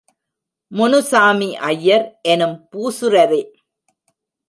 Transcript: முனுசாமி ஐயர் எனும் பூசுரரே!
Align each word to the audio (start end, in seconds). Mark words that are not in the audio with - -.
முனுசாமி 0.71 1.49
ஐயர் 1.67 2.07
எனும் 2.23 2.57
பூசுரரே! 2.71 3.41